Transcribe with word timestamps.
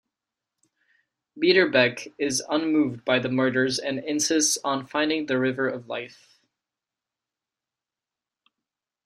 Biederbeck 1.39 2.11
is 2.17 2.41
unmoved 2.49 3.05
by 3.05 3.19
the 3.19 3.29
murders 3.29 3.77
and 3.77 3.99
insists 3.99 4.57
on 4.63 4.87
finding 4.87 5.27
the 5.27 5.37
River 5.37 5.67
of 5.69 5.87
Life. 5.89 6.39